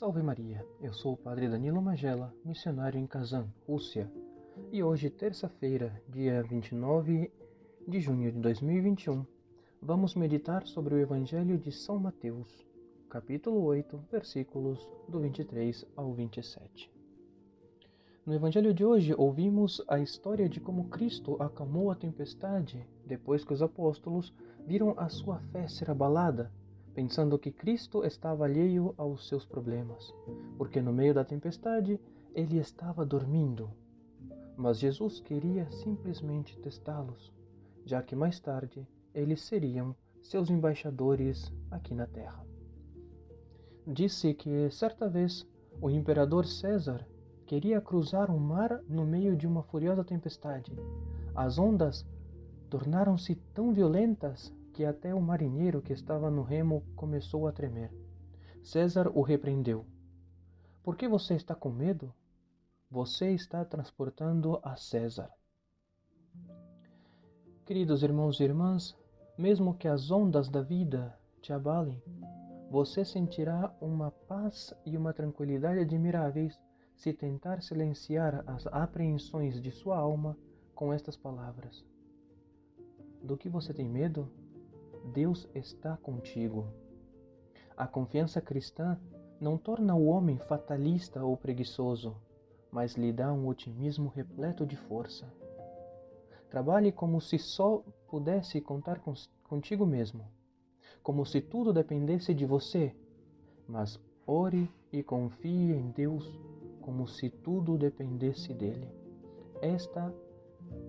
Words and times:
Salve 0.00 0.22
Maria, 0.22 0.64
eu 0.80 0.94
sou 0.94 1.12
o 1.12 1.16
Padre 1.18 1.46
Danilo 1.46 1.82
Magela, 1.82 2.34
missionário 2.42 2.98
em 2.98 3.06
Kazan, 3.06 3.46
Rússia, 3.68 4.10
e 4.72 4.82
hoje, 4.82 5.10
terça-feira, 5.10 6.02
dia 6.08 6.42
29 6.42 7.30
de 7.86 8.00
junho 8.00 8.32
de 8.32 8.38
2021, 8.38 9.26
vamos 9.82 10.14
meditar 10.14 10.66
sobre 10.66 10.94
o 10.94 10.98
Evangelho 10.98 11.58
de 11.58 11.70
São 11.70 11.98
Mateus, 11.98 12.48
capítulo 13.10 13.62
8, 13.62 14.02
versículos 14.10 14.88
do 15.06 15.20
23 15.20 15.84
ao 15.94 16.14
27. 16.14 16.90
No 18.24 18.32
Evangelho 18.32 18.72
de 18.72 18.82
hoje, 18.82 19.14
ouvimos 19.14 19.84
a 19.86 20.00
história 20.00 20.48
de 20.48 20.60
como 20.60 20.88
Cristo 20.88 21.36
acalmou 21.42 21.90
a 21.90 21.94
tempestade 21.94 22.88
depois 23.04 23.44
que 23.44 23.52
os 23.52 23.60
apóstolos 23.60 24.32
viram 24.66 24.94
a 24.96 25.10
sua 25.10 25.40
fé 25.52 25.68
ser 25.68 25.90
abalada 25.90 26.50
pensando 27.00 27.38
que 27.38 27.50
Cristo 27.50 28.04
estava 28.04 28.44
alheio 28.44 28.94
aos 28.98 29.26
seus 29.26 29.46
problemas, 29.46 30.14
porque 30.58 30.82
no 30.82 30.92
meio 30.92 31.14
da 31.14 31.24
tempestade 31.24 31.98
ele 32.34 32.58
estava 32.58 33.06
dormindo. 33.06 33.70
Mas 34.54 34.78
Jesus 34.78 35.18
queria 35.18 35.66
simplesmente 35.70 36.58
testá-los, 36.58 37.32
já 37.86 38.02
que 38.02 38.14
mais 38.14 38.38
tarde 38.38 38.86
eles 39.14 39.40
seriam 39.40 39.96
seus 40.20 40.50
embaixadores 40.50 41.50
aqui 41.70 41.94
na 41.94 42.06
terra. 42.06 42.44
Disse 43.86 44.34
que 44.34 44.68
certa 44.70 45.08
vez 45.08 45.48
o 45.80 45.88
imperador 45.88 46.44
César 46.44 47.08
queria 47.46 47.80
cruzar 47.80 48.30
um 48.30 48.38
mar 48.38 48.78
no 48.86 49.06
meio 49.06 49.34
de 49.34 49.46
uma 49.46 49.62
furiosa 49.62 50.04
tempestade. 50.04 50.78
As 51.34 51.58
ondas 51.58 52.06
tornaram-se 52.68 53.36
tão 53.54 53.72
violentas 53.72 54.54
que 54.80 54.84
até 54.86 55.14
o 55.14 55.20
marinheiro 55.20 55.82
que 55.82 55.92
estava 55.92 56.30
no 56.30 56.42
remo 56.42 56.82
começou 56.96 57.46
a 57.46 57.52
tremer. 57.52 57.92
César 58.62 59.10
o 59.14 59.20
repreendeu. 59.20 59.84
Por 60.82 60.96
que 60.96 61.06
você 61.06 61.34
está 61.34 61.54
com 61.54 61.68
medo? 61.68 62.14
Você 62.90 63.30
está 63.32 63.62
transportando 63.62 64.58
a 64.62 64.76
César. 64.76 65.30
Queridos 67.66 68.02
irmãos 68.02 68.40
e 68.40 68.44
irmãs, 68.44 68.96
mesmo 69.36 69.74
que 69.74 69.86
as 69.86 70.10
ondas 70.10 70.48
da 70.48 70.62
vida 70.62 71.14
te 71.42 71.52
abalem, 71.52 72.02
você 72.70 73.04
sentirá 73.04 73.76
uma 73.82 74.10
paz 74.10 74.72
e 74.86 74.96
uma 74.96 75.12
tranquilidade 75.12 75.80
admiráveis 75.80 76.58
se 76.96 77.12
tentar 77.12 77.60
silenciar 77.60 78.42
as 78.46 78.66
apreensões 78.68 79.60
de 79.60 79.70
sua 79.70 79.98
alma 79.98 80.38
com 80.74 80.90
estas 80.90 81.18
palavras: 81.18 81.84
Do 83.22 83.36
que 83.36 83.50
você 83.50 83.74
tem 83.74 83.86
medo? 83.86 84.39
Deus 85.04 85.48
está 85.54 85.96
contigo. 85.96 86.66
A 87.76 87.86
confiança 87.86 88.40
cristã 88.40 88.98
não 89.40 89.56
torna 89.56 89.94
o 89.94 90.06
homem 90.06 90.38
fatalista 90.38 91.24
ou 91.24 91.36
preguiçoso, 91.36 92.14
mas 92.70 92.94
lhe 92.94 93.12
dá 93.12 93.32
um 93.32 93.48
otimismo 93.48 94.08
repleto 94.08 94.66
de 94.66 94.76
força. 94.76 95.26
Trabalhe 96.50 96.92
como 96.92 97.20
se 97.20 97.38
só 97.38 97.82
pudesse 98.08 98.60
contar 98.60 99.00
contigo 99.44 99.86
mesmo, 99.86 100.26
como 101.02 101.24
se 101.24 101.40
tudo 101.40 101.72
dependesse 101.72 102.34
de 102.34 102.44
você, 102.44 102.94
mas 103.66 103.98
ore 104.26 104.70
e 104.92 105.02
confie 105.02 105.72
em 105.72 105.90
Deus 105.90 106.38
como 106.80 107.06
se 107.06 107.30
tudo 107.30 107.78
dependesse 107.78 108.52
dele. 108.52 108.88
Esta 109.62 110.12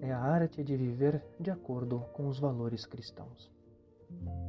é 0.00 0.12
a 0.12 0.18
arte 0.18 0.62
de 0.62 0.76
viver 0.76 1.24
de 1.40 1.50
acordo 1.50 2.00
com 2.12 2.28
os 2.28 2.38
valores 2.38 2.84
cristãos. 2.84 3.55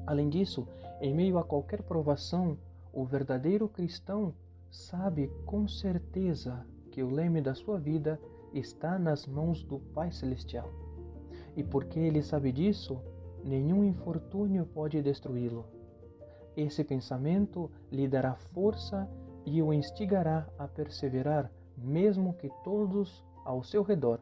Além 0.05 0.29
disso, 0.29 0.67
em 1.01 1.13
meio 1.13 1.37
a 1.37 1.43
qualquer 1.43 1.83
provação, 1.83 2.57
o 2.93 3.03
verdadeiro 3.05 3.67
cristão 3.67 4.33
sabe 4.71 5.31
com 5.45 5.67
certeza 5.67 6.65
que 6.91 7.03
o 7.03 7.09
leme 7.09 7.41
da 7.41 7.53
sua 7.53 7.77
vida 7.77 8.19
está 8.53 8.97
nas 8.97 9.27
mãos 9.27 9.63
do 9.63 9.79
Pai 9.79 10.11
Celestial. 10.11 10.69
E 11.55 11.63
porque 11.63 11.99
ele 11.99 12.21
sabe 12.21 12.51
disso, 12.51 12.99
nenhum 13.43 13.83
infortúnio 13.83 14.65
pode 14.65 15.01
destruí-lo. 15.01 15.65
Esse 16.55 16.83
pensamento 16.83 17.69
lhe 17.91 18.07
dará 18.07 18.35
força 18.35 19.07
e 19.45 19.61
o 19.61 19.71
instigará 19.71 20.47
a 20.57 20.67
perseverar, 20.67 21.51
mesmo 21.77 22.33
que 22.33 22.49
todos 22.63 23.23
ao 23.45 23.63
seu 23.63 23.83
redor, 23.83 24.19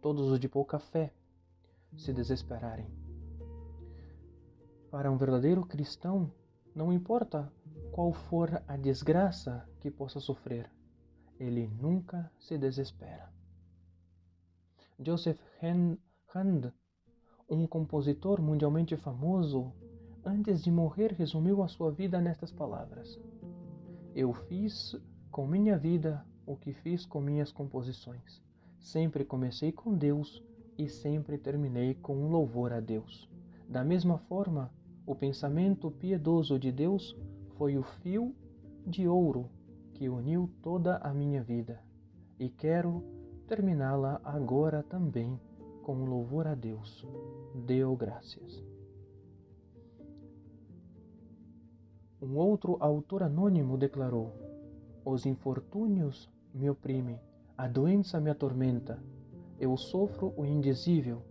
todos 0.00 0.28
os 0.30 0.40
de 0.40 0.48
pouca 0.48 0.78
fé, 0.78 1.12
se 1.94 2.12
desesperarem. 2.12 3.05
Para 4.96 5.12
um 5.12 5.18
verdadeiro 5.18 5.62
cristão, 5.62 6.32
não 6.74 6.90
importa 6.90 7.52
qual 7.92 8.14
for 8.14 8.62
a 8.66 8.78
desgraça 8.78 9.68
que 9.78 9.90
possa 9.90 10.20
sofrer, 10.20 10.70
ele 11.38 11.66
nunca 11.66 12.32
se 12.38 12.56
desespera. 12.56 13.30
Joseph 14.98 15.38
Hand, 15.62 16.72
um 17.46 17.66
compositor 17.66 18.40
mundialmente 18.40 18.96
famoso, 18.96 19.70
antes 20.24 20.64
de 20.64 20.70
morrer 20.70 21.12
resumiu 21.12 21.62
a 21.62 21.68
sua 21.68 21.92
vida 21.92 22.18
nestas 22.18 22.50
palavras: 22.50 23.20
Eu 24.14 24.32
fiz 24.32 24.96
com 25.30 25.46
minha 25.46 25.76
vida 25.76 26.26
o 26.46 26.56
que 26.56 26.72
fiz 26.72 27.04
com 27.04 27.20
minhas 27.20 27.52
composições. 27.52 28.42
Sempre 28.80 29.26
comecei 29.26 29.72
com 29.72 29.94
Deus 29.94 30.42
e 30.78 30.88
sempre 30.88 31.36
terminei 31.36 31.94
com 31.96 32.16
um 32.16 32.30
louvor 32.30 32.72
a 32.72 32.80
Deus. 32.80 33.28
Da 33.68 33.84
mesma 33.84 34.16
forma, 34.16 34.72
o 35.06 35.14
pensamento 35.14 35.90
piedoso 35.90 36.58
de 36.58 36.72
Deus 36.72 37.16
foi 37.56 37.78
o 37.78 37.82
fio 37.82 38.34
de 38.84 39.06
ouro 39.06 39.48
que 39.94 40.08
uniu 40.08 40.50
toda 40.60 40.96
a 40.98 41.14
minha 41.14 41.42
vida, 41.42 41.80
e 42.38 42.50
quero 42.50 43.02
terminá-la 43.46 44.20
agora 44.24 44.82
também 44.82 45.40
com 45.82 46.04
louvor 46.04 46.46
a 46.46 46.54
Deus. 46.54 47.06
Deu 47.54 47.96
graças. 47.96 48.62
Um 52.20 52.36
outro 52.36 52.76
autor 52.80 53.22
anônimo 53.22 53.78
declarou: 53.78 54.32
Os 55.04 55.24
infortúnios 55.24 56.28
me 56.52 56.68
oprimem, 56.68 57.18
a 57.56 57.68
doença 57.68 58.20
me 58.20 58.28
atormenta, 58.28 59.02
eu 59.58 59.76
sofro 59.76 60.34
o 60.36 60.44
indizível. 60.44 61.22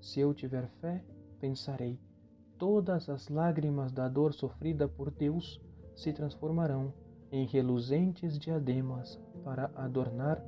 Se 0.00 0.18
eu 0.18 0.32
tiver 0.32 0.66
fé, 0.80 1.04
pensarei 1.38 1.98
todas 2.60 3.08
as 3.08 3.28
lágrimas 3.30 3.90
da 3.90 4.06
dor 4.06 4.34
sofrida 4.34 4.86
por 4.86 5.10
Deus 5.10 5.58
se 5.96 6.12
transformarão 6.12 6.92
em 7.32 7.46
reluzentes 7.46 8.38
diademas 8.38 9.18
para 9.42 9.70
adornar 9.74 10.44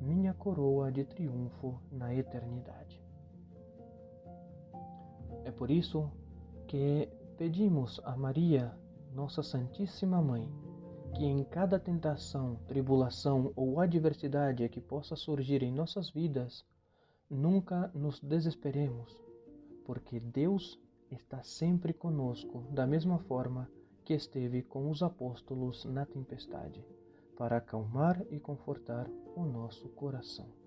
minha 0.00 0.32
coroa 0.32 0.92
de 0.92 1.04
triunfo 1.04 1.80
na 1.90 2.14
eternidade. 2.14 3.02
É 5.44 5.50
por 5.50 5.68
isso 5.68 6.08
que 6.68 7.08
pedimos 7.36 8.00
a 8.04 8.16
Maria, 8.16 8.72
nossa 9.12 9.42
Santíssima 9.42 10.22
Mãe, 10.22 10.48
que 11.16 11.24
em 11.24 11.42
cada 11.42 11.80
tentação, 11.80 12.60
tribulação 12.68 13.52
ou 13.56 13.80
adversidade 13.80 14.68
que 14.68 14.80
possa 14.80 15.16
surgir 15.16 15.64
em 15.64 15.72
nossas 15.72 16.10
vidas, 16.10 16.64
nunca 17.28 17.90
nos 17.92 18.20
desesperemos, 18.20 19.18
porque 19.84 20.20
Deus 20.20 20.78
está 21.10 21.42
sempre 21.42 21.92
conosco, 21.92 22.62
da 22.70 22.86
mesma 22.86 23.18
forma 23.18 23.70
que 24.04 24.14
esteve 24.14 24.62
com 24.62 24.90
os 24.90 25.02
apóstolos 25.02 25.84
na 25.84 26.06
tempestade, 26.06 26.84
para 27.36 27.58
acalmar 27.58 28.22
e 28.30 28.38
confortar 28.38 29.08
o 29.34 29.44
nosso 29.44 29.88
coração. 29.90 30.65